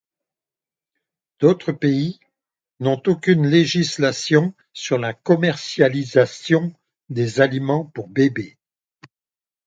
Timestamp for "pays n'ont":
1.73-3.03